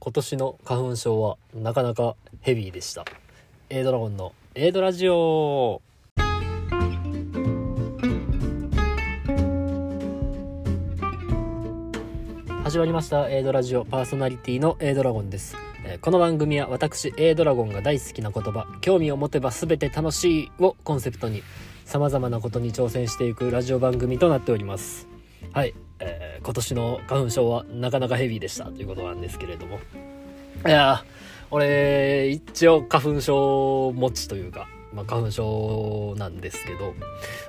[0.00, 3.04] 今年の花粉症はなかなかヘビーでした。
[3.68, 5.82] A ドラゴンの A ドラジオ。
[12.62, 13.28] 始まりました。
[13.28, 13.84] A ドラジオ。
[13.84, 15.56] パーソナリティの A ドラゴンです。
[16.00, 21.42] この番組は私 A ドラゴンが大好きな言葉興味を持てば全て楽しいをコンセプトに
[21.84, 25.08] 様々なことに挑戦していくラジオ番組となっております。
[25.52, 29.78] はい、えー今年の花粉症はなかなかヘビーでしたということなんですけれども。
[30.66, 30.70] い。
[30.70, 31.18] やー
[31.50, 36.94] 俺一応花粉症持ちというか、まあ、花粉症なんですけど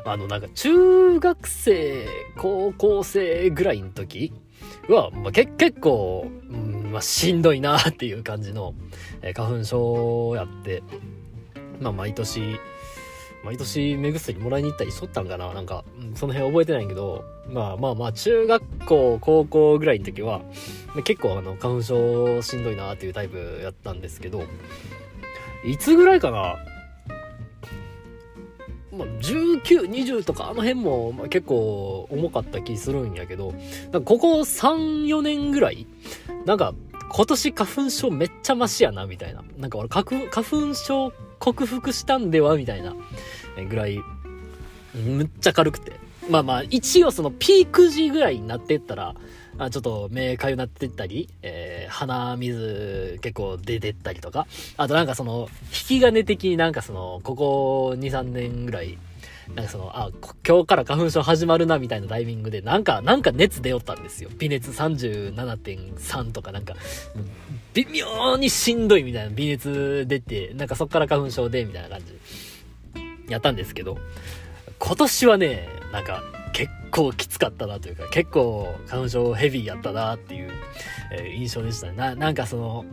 [0.06, 2.08] あのなんか中学生
[2.38, 4.34] 高校生ぐらいの時
[4.90, 8.74] は、まあ、け結構、うんまあ、しんどいなっていう感じの、
[9.22, 10.82] えー花粉症やって
[11.82, 12.58] まあ毎年
[13.44, 15.86] 毎年目薬もらいに行ったりしとったんかななんか、
[16.16, 20.42] その辺覚えてないけど、まあまあまあ、中学校、高校ぐらいの時は、
[21.06, 24.44] 結構あの、花粉症しんどいなっていうタイプやったんですけど、
[25.66, 26.58] いつぐらいかな
[28.92, 33.54] まあ、19、20とかあの辺も、結構重かった気するんやけど、
[34.04, 35.88] ここ3、4年ぐらい、
[36.46, 36.74] なんか
[37.12, 39.44] 今年花粉症めっちゃマシやな、みたいな。
[39.58, 42.94] なんか俺花粉、花粉症克服したんではみたいな
[43.70, 44.00] ぐらい、
[44.94, 45.94] むっちゃ軽くて。
[46.30, 49.16] まあまあ、一応そのピーク時ぐらいになってったら、
[49.58, 54.46] あちょっと目かゆなってったり、えー鼻水結構出てったりとか、
[54.78, 58.98] あとなんかその、引き金的になんかその、ここ2、3年ぐらい、
[59.56, 60.10] なんかその、あ、
[60.48, 64.30] 今日から花粉症始まるなみたいなタイミングで、なんか、なんか熱出よったんですよ。
[64.38, 66.76] 微熱37.3とかなんか、
[67.74, 72.20] 微妙にしんどいみたいな微熱出て、なんかそっから花粉症で、みたいな感じ、
[73.28, 73.98] やったんですけど、
[74.78, 80.52] 今年はね、なんか結構きつかったなというか、結構花粉症ヘビーやったなっていう、
[81.12, 81.94] えー印象でしたね。
[81.94, 82.86] な、なんかその、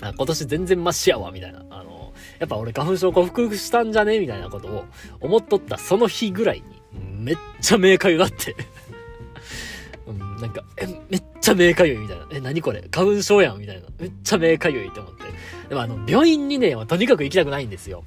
[0.00, 1.64] 今年全然マシやわ、みたいな。
[1.70, 1.93] あの、
[2.38, 4.84] やっぱ俺花粉症克服したんじゃねみたいなことを
[5.20, 8.54] 思っとったその日ぐらいに、めっちゃ目かゆだって。
[10.06, 12.26] うん、なんか、え、めっちゃ目かゆいみたいな。
[12.30, 12.84] え、何これ？
[12.90, 13.88] 花粉症やんみたいな。
[13.98, 15.22] めっちゃ目かゆいって思って。
[15.68, 18.04] でもあの、病院にね、とにかく行きたくないんですよ。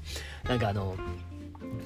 [0.47, 0.96] なんかあの、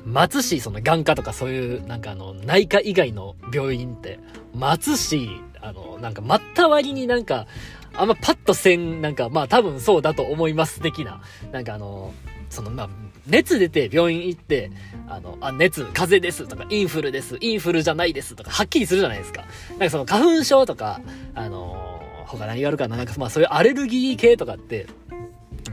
[0.05, 4.19] 待つし、その眼科とかそういう、なんかあの、内科以外の病院って、
[4.53, 5.29] 待つし、
[5.61, 7.47] あの、なんか待った割になんか、
[7.93, 11.21] あんまパッとせん、なんかまあ多分そうだと思います的な、
[11.51, 12.13] なんかあの、
[12.51, 12.89] そのまあ、
[13.25, 14.71] 熱出て病院行って、
[15.07, 19.45] あの、あ、熱、風邪ですとか、インフルです、インフルじゃないですとか、はっきりするじゃないですか。
[19.71, 21.01] なんかその花粉症とか、
[21.33, 24.87] あの、他何があるかな、なんかまあそういうアレルギー系とかって、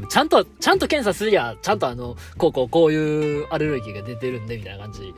[0.08, 5.12] ちゃんと、ちゃんと検査すりゃ、ちゃんとあの、こうこうこういうアレルギーが出てるんで、みたいな感じ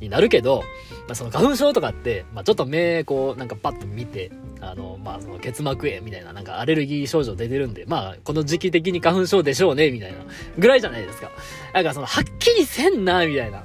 [0.00, 0.62] になるけど、
[1.06, 4.30] まあその花粉症とかって、まあちょっと目、こう、なんかパッと見て、
[4.60, 10.18] あの、まあその結膜炎みたいな、なんかアレルギー症状出てるんで、まあこの時期的に花粉症でしょうね、みたいな、
[10.58, 11.30] ぐらいじゃないですか。
[11.72, 13.64] なんかその、はっきりせんな、みたいな。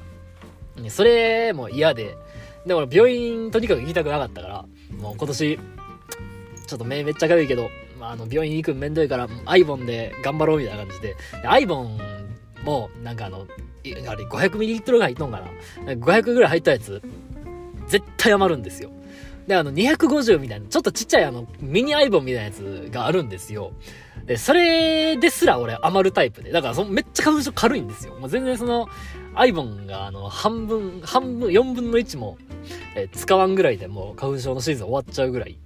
[0.89, 2.15] それも嫌で、
[2.65, 4.65] で、俺病院とにかく行きたくなかったから、
[4.97, 5.59] もう今年、
[6.67, 11.99] ちょっと目めっちゃかゆいけど、まあ、あの、病院行くんめんどいから、アイボンで頑張ろうみたいな感じで、でアイボン
[12.63, 13.45] も、なんかあの、
[14.07, 15.41] あれ 500ml が入っとんか
[15.85, 17.01] な ?500 ぐらい入ったやつ、
[17.87, 18.91] 絶対余るんですよ。
[19.47, 23.73] で、あの、250みたいな、ちょっとちっちゃいあの、ミニアイボンみたいなやつがあるんですよ。
[24.25, 26.51] で、それですら俺余るタイプで。
[26.51, 28.15] だからそのめっちゃ花粉症軽いんですよ。
[28.15, 28.87] もう全然その、
[29.33, 32.37] アイボンがあの、半分、半分、4分の1も、
[32.95, 35.57] え使わんぐらいでもう花粉症のシーズン終わっちゃうぐらい、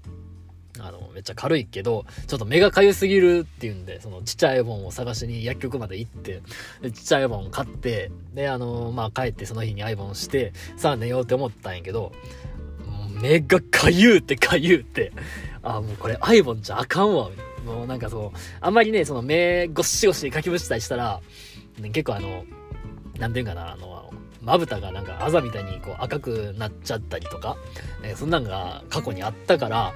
[1.15, 6.41] めっちゃ軽いけど、ちょっと目がかゆすぎるっていうんで、そのちっちゃいアイボンを探しに薬局まで行って、
[6.83, 12.11] ちっちゃいアイボン買って、で、あの、まあ、帰ってその日にアイボンして、さあ寝ようって思ったんやけど、
[13.21, 15.13] 目がかゆうってかゆうって、
[15.63, 17.29] あ、もうこれアイボンじゃあかんわ、
[17.65, 21.21] もうなんかそう、あんまりね、その目ごっしごしかきむしたりしたら、
[21.79, 22.43] ね結構あの、
[23.17, 24.13] なんていうかな、あの、
[24.45, 27.57] まぶたがなんかあざみたいにこう赤くなっちゃったりとか、
[28.03, 29.94] えーそんなんが過去にあったから、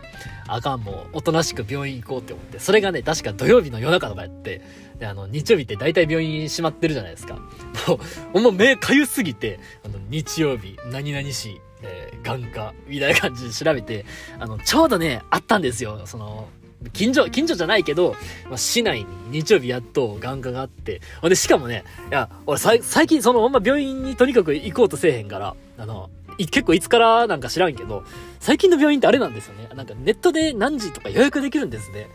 [0.48, 4.62] あかんもうおとなしく病院行こうって思って、それがね、確か土曜日の夜中とかやって、
[4.98, 7.36] で、あの、日曜日って大体病院閉まってるじゃないですか。
[7.36, 8.00] も
[8.34, 14.06] う、もう目かゆすぎて、あの、日曜日、何々市、えー眼科、みたいな感じで調べて、
[14.40, 16.02] あの、ちょうどね、あったんですよ。
[16.06, 16.50] その、
[16.94, 18.16] 近所、近所じゃないけど、
[18.46, 19.06] まあ、市内に
[19.42, 28.04] 日曜日やっと眼科があって、ほんで、しかもね、いや、俺さ最近その、ほんま病院にとにかく行こうとせえへんから、あの、結構いつからなんか知らんけど、
[28.40, 29.70] 最近の病院ってあれなんですよね。
[29.76, 32.08] なんかネットで何時とか予約できるんですね。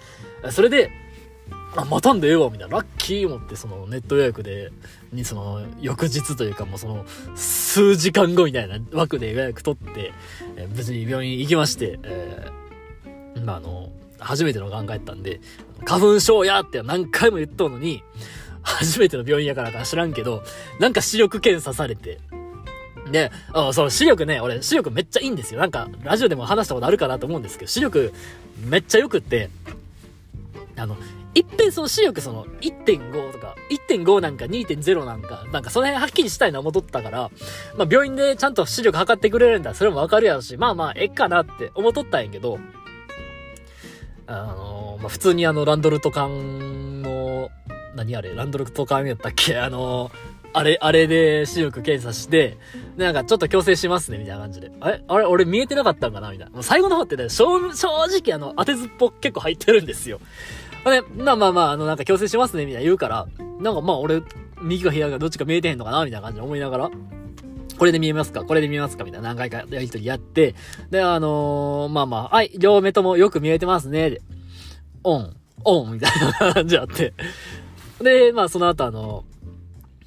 [0.51, 0.91] それで、
[1.77, 2.79] あ、待たんでええわ、みたいな。
[2.79, 4.71] ラッキー思って、そのネット予約で、
[5.13, 10.13] にその、翌日というかもうその、数時間後みたいな枠で予約取って、
[10.57, 13.91] えー無事に病院行きまして、えーまあ、あの、
[14.25, 15.41] 初めての眼科やったんで、
[15.85, 18.03] 花粉症やって何回も言っとうのに、
[18.63, 20.43] 初めての病院やからか知らんけど、
[20.81, 22.19] なんか視力検査されて、
[23.11, 25.61] で、あそう、視力ね、俺、視力めっちゃいいんですよ。
[25.61, 28.13] なんか、ラジオでも話したことあるかなと思うんですけど、視力
[28.67, 29.51] めっちゃ良くって、
[30.77, 30.97] あの、
[31.35, 37.31] 一遍その視力その1.5とか、1.5なんか2.0なんか、なんかその辺はっきりしたいな思っとったから、
[37.77, 42.59] まあ病院でちゃんと視力測ってくれるんだ、それもわかるやろし、まあまあ、ええかなって思っとったんやけど、
[44.27, 47.51] あの、まあ普通にあの、ランドルト缶の、
[47.95, 49.59] 何あれ、ランドルト缶やったっけ？
[49.59, 50.11] あの
[50.53, 52.57] あれ、あれで視力検査して、
[52.97, 54.71] で、なんかちょっと矯正しますね、みたいな感じで。
[54.81, 55.03] あれ？
[55.07, 55.25] あれ？
[55.27, 56.31] 俺見えてなかったんかな？
[56.31, 56.53] みたいな。
[56.53, 60.21] もう最後の方ってね、正直あの、当てずっぽ結構入ってるんですよ。
[60.85, 63.27] で、まあまあまあ、あの、なんか矯正しますね、みたいな言うから、
[63.61, 64.23] なんかまあ俺、
[64.63, 66.05] 右か左かどっちか見えてへんのかな？
[66.05, 66.91] みたいな感じで思いながら、
[67.79, 68.45] これで見えますか？
[68.45, 69.05] これで見えますか？
[69.05, 70.55] みたいな何回かやりとりやって、
[70.91, 74.23] で、あのー、まあまあ、はい、両目ともよく見えてますね、で、
[75.03, 77.13] オン、オン、みたいな感じあって。
[78.01, 79.25] で、まあその後あの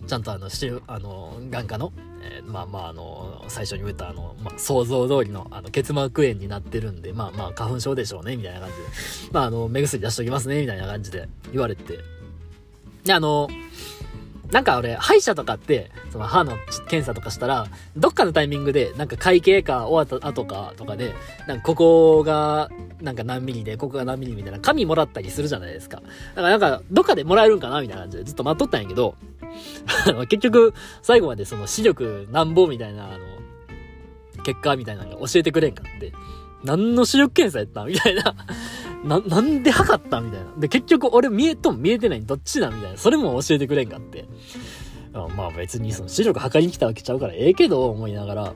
[0.08, 1.92] ちゃんとあの、しあの、眼科の、
[2.22, 8.75] えー、まあまああの、最初に言ったあの、まあ、想像通りのあの、結膜炎になってるんで、まあまあ花粉症でしょうね、みたいな感じ
[9.28, 12.00] で、まああの、目薬出しときますね、みたいな感じで言われて。
[13.04, 13.50] で、あの、
[14.52, 16.58] なんか俺、歯医者とかって、その歯の
[16.88, 17.68] 検査とかしたら、
[17.98, 21.14] どっかのタイミングで、なんか会計か終わった後かとかで、
[21.48, 22.70] なんかここが、
[23.02, 25.98] なんか何ミリで、ここが何ミリみたいな紙もらったりするじゃないですか。
[25.98, 29.16] だからなんか、どっかでもらえるんかなみたいな感じでずっと待っとったんやけど、
[30.30, 36.14] 結局、最後までその視力なんぼみたいな、あの、結果みたいなのが教えてくれんかって、
[36.64, 38.34] 何の視力検査やったみたいな
[39.04, 40.48] な、なんで測ったみたいな。
[40.58, 42.98] で、結局俺見えとん見えてないどっちだみたいな。
[42.98, 44.26] それも教えてくれんかって。
[45.36, 48.54] まあ別にその視力測りに来たわけちゃうからええけど思いながら、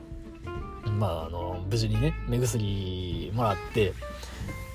[0.98, 3.94] まああの、無事にね、目薬もらって、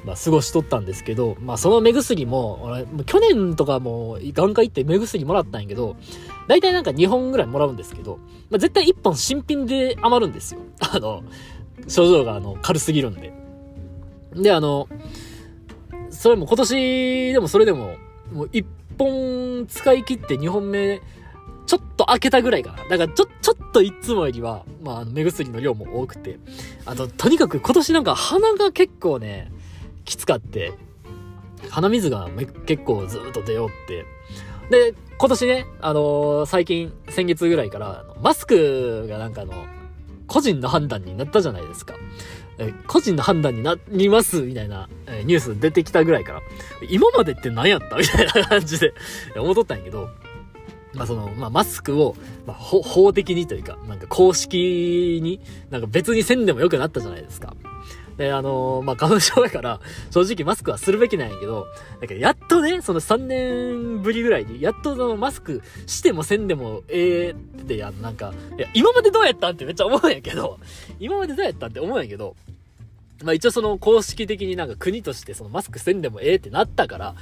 [0.08, 5.98] まあ、過ごしとったんですけど、まあ、その目薬も、俺、去年とかも、眼科行って目薬もらったんやけど、
[6.48, 8.18] 大体なんか2本ぐらいもらうんですけど、
[8.50, 10.62] まあ、絶対1本新品で余るんですよ。
[10.80, 11.24] あの、
[11.90, 13.34] 症状があの、軽すぎるんで。
[14.34, 14.88] で、あの、
[16.18, 17.96] それも今年でもそれでも、
[18.34, 18.66] もう1
[18.98, 21.00] 本使い切って2本目、
[21.68, 22.78] ちょっと開けたぐらいかな。
[22.86, 26.40] だからちょ、ちょっといつもよりは、まあ、目薬の量も多くて。
[26.86, 29.52] あと、とにかく今年なんか鼻が結構ね、
[30.06, 30.74] きつかって、
[31.69, 32.28] 鼻水が
[32.66, 34.06] 結構ずっと出ようって。
[34.72, 39.54] で、今年ね、あのー、最近、先月ぐらいから、マスクがなんかの、
[40.25, 41.94] 個人の判断になったじゃないですか。
[42.59, 46.42] え個人の判断になります、みたいな、えニュース出てきたぐらいから、
[46.89, 47.95] 今までって何やった？
[47.98, 48.94] みたいな感じで
[49.36, 50.09] 思っとったんやけど、
[50.94, 52.15] まあその、まあマスクを、
[52.45, 55.39] まあ法的にというか、なんか公式に、
[55.69, 57.56] なんか別にせんでもよくなったじゃないですか。
[58.18, 59.80] で、あのー、まあ、花粉症だから、
[60.10, 61.68] 正直マスクはするべきなんやけど、
[62.02, 70.60] だけど、やっとね、その3年ぶりぐらいに、やっとそのマスクしてもせんでもええって、やん、なんか、いや、今までどうやったんってめっちゃ思うんやけど、
[71.00, 72.36] 今までどうやったんって思うんやけど、
[73.24, 77.16] まあ一応その公式的になんか国としてそのマスクせんでもええってなったから、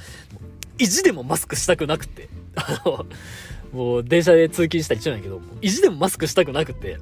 [0.78, 3.06] 意地でもマスクしたくなくて、あの、
[3.72, 6.98] もう電車で通勤したり一緒なんやけど、意地でもマスクしたくなくて、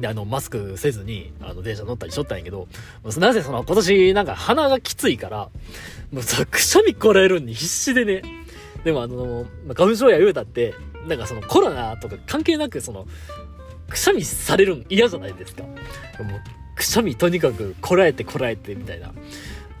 [0.00, 2.68] で、あの、マスクせずに、あの、電車乗ったりしとったんやけど、
[3.18, 5.50] なぜその、今年なんか鼻がきついから、
[6.12, 8.22] もう、くしゃみこらえるんに必死でね。
[8.84, 10.74] でもあの、花粉症や言うたって、
[11.06, 13.06] なんかそのコロナとか関係なくその、
[13.88, 15.62] くしゃみされるん嫌じゃないですか。
[15.62, 15.74] もう、
[16.76, 19.12] くしゃみとにかくこらえてこらえてみたいな。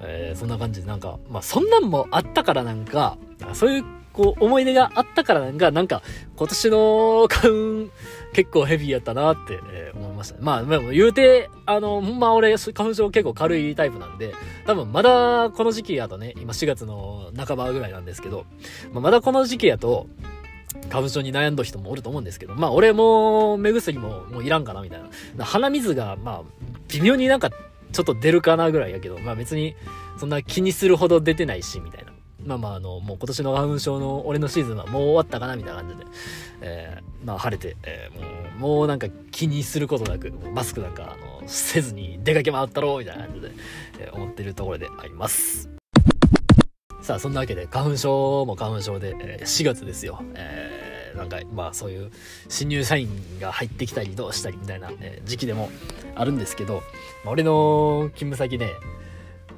[0.06, 3.18] えー、そんな感じでなんか、まあそんなんもあったからなんか、
[3.52, 6.02] そういうこう思い出があったからなんか、なんか
[6.36, 7.92] 今年の花粉
[8.32, 10.40] 結構ヘビーやったなって、えー、思いましたね。
[10.42, 14.32] まあ、でも言うて、あの、ほんま俺、花粉症結構軽いタイプなんで、
[14.66, 18.46] 多分まだこの時期やとね、今4月の半ばぐらいなんですけど、
[18.92, 20.06] まあ、まだこの時期やと、
[20.90, 25.00] 花粉症に悩んど人もおると思うんですけど、まあ俺も目薬ももういらんかなみたい
[25.36, 25.44] な。
[25.44, 26.42] 鼻水がまあ
[26.88, 29.74] 微妙になんかちょっと出るかなぐらいやけど、まあ別に
[30.18, 32.13] そんな気にするほど出てないし、みたいな。
[32.44, 36.04] まあまあ、あの、もう今年の花粉症の俺のシーズンはもう終わったかなみたいな感じで、
[36.60, 43.50] えー、まあ晴れて、えー、もう、もうなんか気にすることなく、マスクなんか、あの、せずに出かけ回ったろうみたいな感じで、
[44.00, 45.70] えー、思ってるところであります。
[47.00, 50.22] さあ、そんなわけで、花粉症も花粉症で、えー、4月ですよ。
[50.34, 52.10] えー、なんか、まあそういう
[52.48, 53.08] 新入社員
[53.40, 55.70] が入ってきたりどうしたりみたいな、え、時期でも
[56.14, 56.82] あるんですけど、
[57.24, 58.70] まあ、俺の勤務先ね、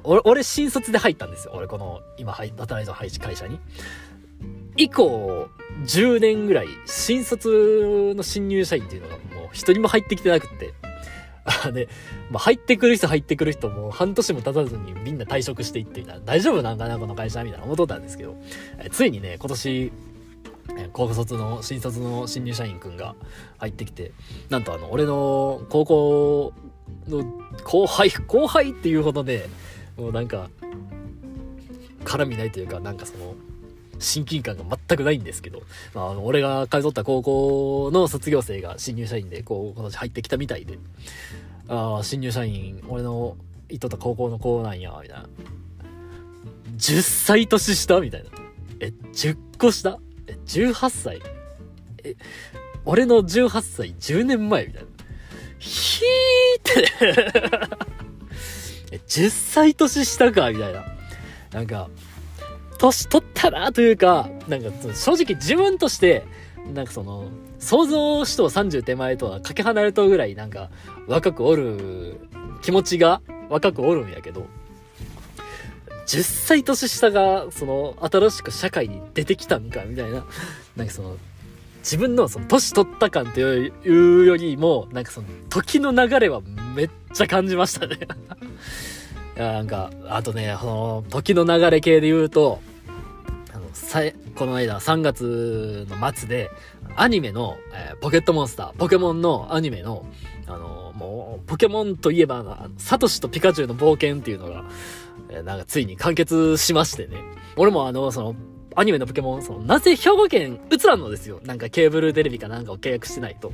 [0.07, 1.53] 俺、俺新卒で入ったんですよ。
[1.55, 3.59] 俺この、今、働いた会社に。
[4.77, 5.49] 以降、
[5.85, 10.73] 10年ぐらい、新卒の新入社員っていうのがもう一人も入ってきてなくって、
[11.71, 11.89] で、
[12.29, 18.35] まあ、入ってくる人入ってくる人も半年も経たずにみんな退職していってみたいな、大丈夫なんかな、この会社みたいな思っとったんですけど、
[18.79, 19.91] えついにね、今年、
[20.93, 23.15] 高卒の、新卒の新入社員くんが
[23.57, 24.11] 入ってきて、
[24.49, 26.53] なんとあの、俺の高校
[27.07, 27.25] の
[27.63, 29.49] 後輩、後輩っていうほどで、
[29.97, 30.49] もうなんか、
[32.05, 33.35] 絡みないというか、なんかその、
[33.99, 35.63] 親近感が全くないんですけど、
[35.93, 40.77] まあ、俺が通った高校の卒業生が新入社員で、こう、今年入ってきたみたいで、
[41.67, 43.35] ああ、新入社員、俺の
[43.69, 45.27] 行っとった高校の子なんや、みたいな。
[46.77, 48.29] 10歳年下みたいな。
[48.79, 49.97] え、10個下？
[50.27, 51.21] え、18歳
[52.03, 52.15] え、
[52.85, 54.89] 俺の18歳10年前みたいな。
[55.57, 57.96] ひーって、
[59.07, 60.85] 10歳年下かみたいな。
[61.51, 61.89] なんか、
[62.77, 66.25] 年取ったなというか、なんか正直自分として、
[66.73, 67.27] なんかその、
[67.59, 70.69] 想像しと30手前とはかけ離れとぐらいなんか
[71.07, 72.19] 若くおる
[72.61, 74.45] 気持ちが若くおるんやけど、
[76.07, 80.25] 10歳年下がその新しく社会に出てきたんかみたいな、
[80.75, 81.17] なんかその
[81.79, 86.41] 自分のその年取った感というよりも、なんかその時の流れは
[86.75, 87.97] めっちゃ感じましたね
[89.37, 92.59] なんか、あとね、この時の流れ系で言うと、
[93.53, 94.01] あの、さ
[94.35, 96.49] この間3月の末で、
[96.95, 100.05] アニメの、えー、ポケットモンスター、ポケモンのアニメの、
[100.47, 104.65] あのもう、ポケモンといえば、サトシとピカチュウの冒険っていうのが、
[105.29, 107.17] えー、なんかついに完結しましてね。
[107.55, 108.35] 俺もあの、その、
[108.75, 111.39] アニメのポケモン、その、なぜ兵庫県映らんのですよ。
[111.43, 113.51] なんかケーブルテレビかなんかを契約してないと。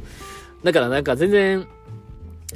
[0.64, 1.68] だからなんか全然、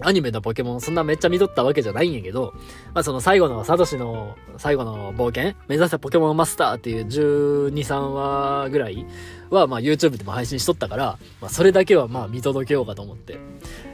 [0.02, 2.54] アニメのポケモンそんなめっちゃ見とったわけじゃないんやけど、
[2.94, 9.06] まあその最後のサトシの最後の冒険目指せポケモンマスターっていう12、3話ぐらい
[9.50, 13.38] はまあ YouTube でも配信しとったから、まあそれだけはまあ見届けようかと思って、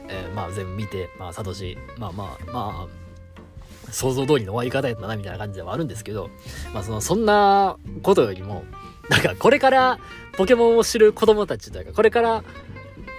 [0.08, 6.30] えー、まあ全部見て、まあサトシ、まあまあまあ、想像通りの終わり方やったなみたいな感じではあるんですけど、
[6.72, 8.64] まあその、そんなことよりも、
[9.08, 9.98] なんかこれから
[10.36, 12.44] ポケモンを知る子供たちというか、これから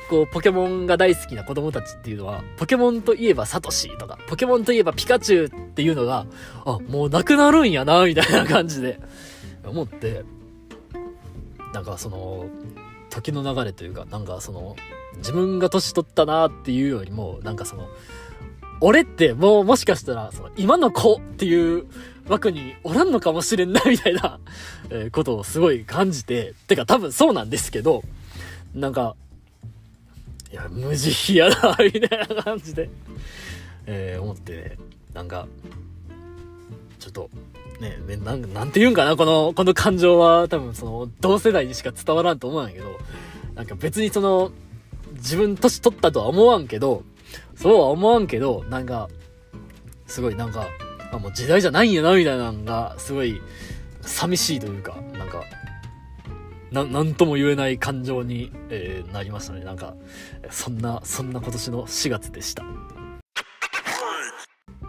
[0.09, 6.25] こう、ポケモンが大好きな子供たちっていうのは、ポケモンといえばサトシとか、ポケモンといえばピカチュウっていうのが、
[6.65, 8.99] あ、もうなくなるんやな、みたいな感じで、
[9.65, 10.23] 思って、
[11.73, 12.47] なんかその、
[13.09, 14.75] 時の流れというか、なんかその、
[15.17, 17.87] 自分が年取ったなっていうよりも、なんかその、
[18.81, 21.85] 俺ってもうもしかしたら、その、今の子っていう
[22.27, 24.39] 枠におらんのかもしれんな、みたいな、
[24.89, 28.03] えことをすごい感じて、てか多分そうなんですけど、
[28.73, 29.15] なんか、
[30.55, 32.89] や、無慈悲やな、みたいな感じで、
[33.85, 34.77] えー、思ってね、
[35.13, 35.47] なんか、
[36.99, 37.29] ちょっと、
[37.79, 40.47] ね、ねなん、なんて言うんかな、この、この感情は。
[40.47, 42.85] 多分その、同世代にしか伝わらんと思うんやけど、
[43.53, 44.51] なんか別にその、
[45.13, 47.03] 自分年取ったとは思わんけど、
[47.55, 49.09] そうは思わんけど、なんか、
[50.07, 50.67] すごいなんか、
[51.11, 53.41] あ、もう時代じゃないんやな、みたいなのが、すごい、
[54.01, 55.43] 寂しいというか、なんか、
[56.83, 59.63] な、んとも言えない感情に、えー、なりましたね。
[59.63, 59.95] なんか、
[60.49, 62.65] そんな、そんな今年の4月でした。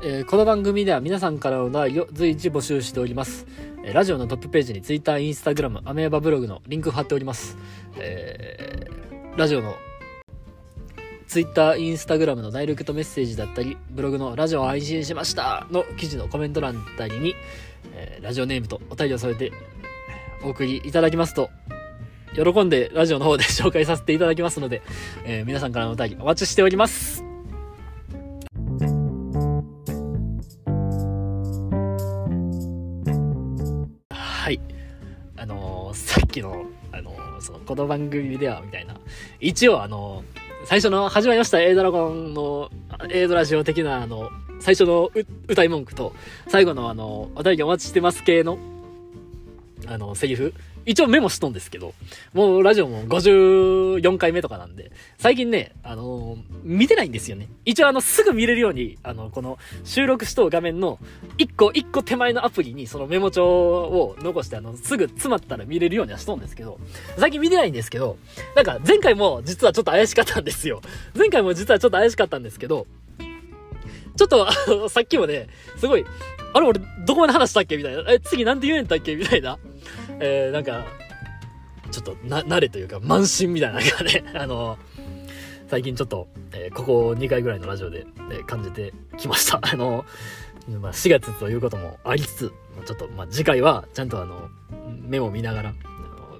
[0.03, 3.47] えー、この番組では皆さんからのお題を随時募集しております。
[3.85, 7.57] えー、ラジオのトップページに Twitter、Instagram、アメーバブログのリンク貼っております。
[7.99, 9.75] えー、ラジオの
[11.29, 17.35] Twitter、Instagram のダイレクトメッセージだったり、ブログのラジオを配信しましたの記事のコメント欄だったりに、
[17.95, 19.53] えー、ラジオネームとお便りを添えて
[20.43, 21.51] お送りいただきますと、
[22.37, 24.83] 喜んでラジオの方で紹介させていただきますので、
[25.25, 27.25] えー、皆さんからのお便りお待ちしております。
[34.11, 34.61] はい。
[35.37, 38.95] あのー、さっきの、あのー、その、この番組では、みたいな。
[39.41, 42.71] 一応、あのー、最初の、始まりました、A ドラゴンの、
[43.11, 45.11] A ドラジオ的な、あの、最初の
[45.49, 46.13] 歌い文句と、
[46.49, 48.59] 最後のあの、お便りお待ちしてます系の、
[49.87, 50.55] あの、セリフ
[50.87, 51.95] 一応メモしとんですけど、
[52.33, 57.49] もうラジオも54回目とかなんで、最近ね、あのー、見てないんですよね。
[57.65, 61.01] 一応あの、すぐ見れるように、あの、この収録しとう画面の
[61.39, 66.79] 一個一個手前のアプリにそのメモ帳を残して、あの、すぐ詰まったら見れるようにはしとんですけど、
[67.19, 68.17] 最近見てないんですけど、
[68.55, 70.81] なんか前回も実はちょっと怪しかったんですよ。
[71.17, 72.87] 前回も実はちょっと怪しかったんですけど、
[74.17, 76.07] ちょっと、あの、さっきもね、すごい、
[76.55, 78.11] あれ俺、どこまで話したっけみたいな。
[78.11, 79.59] え、次なんて言うんだっけみたいな。
[80.21, 80.87] えー、なんか、
[81.91, 84.79] ちょっと、な、慣れというか、慢心みたいなのがね、 あの、
[85.69, 89.61] 最近ちょっと、えー、ここ2回ぐらいのラジオで、えー、感じてきました。
[89.63, 90.05] あの、
[90.81, 92.53] まあ、4月ということもありつつ、
[92.85, 94.49] ちょっと、まあ、次回は、ちゃんとあの、
[95.03, 95.75] メモ見ながら、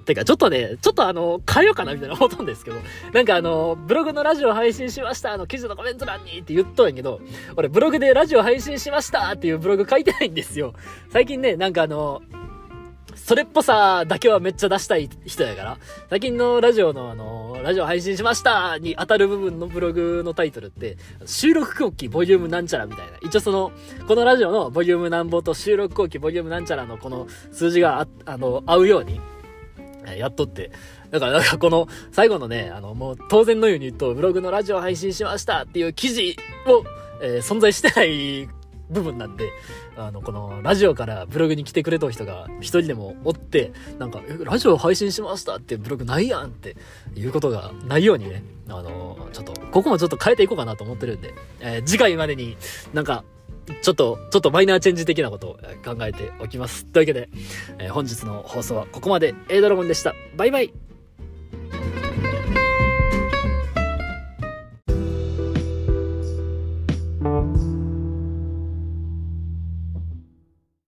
[0.07, 2.77] てか、ちょっとね、ちょっとあの、変えようかなみたいな思ったんですけど、
[3.13, 7.19] なんかあの、ブログのラジオ配信しました、あの、記事のコメント欄にって言っとんやけど、
[7.55, 10.73] 俺ブログでラジオ配信しましたっていうブログ書いてないんですよ。
[11.09, 12.21] 最近ね、なんかあの、
[13.17, 15.77] それっぽさだけはめっちゃ出したい人やから、
[16.09, 23.17] 最近のラジオのあの、ラジオ配信しましたに当たる部分のブログのタイトルって、収録後期ボリュームなんちゃらみたいな。
[23.21, 23.71] 一応その、
[24.07, 29.19] このラジオのボリュームなんぼと収録後期ボリュームなんちゃらのこの数字があ、あの、合うように、
[30.17, 30.71] やっとって。
[31.11, 36.83] だから、なんかこの、最後のね、あの、もう当然のように言うと、ブログのラジオ配信しましたっていう記事を、
[37.21, 38.47] えー、存在してない
[38.89, 39.49] 部分なんで、
[39.95, 46.75] あの、このラジオからブログに来てくれた人が一人でもおって、なんか、ラジオ配信しましたってブログないやんって
[47.15, 52.57] いうことがないようにね、あの、ちょっと、ここもちょっと変えていこうかなと思ってるんで、えー、次回までに
[52.93, 53.23] なんか、
[53.81, 56.85] ちょっと、ちょっとマイナーチェンジ的なことを考えておきます。
[56.85, 57.29] というわけで、
[57.79, 59.35] えー、本日の放送はここまで。
[59.49, 60.15] A ドラゴンでした。
[60.37, 60.86] バイバイ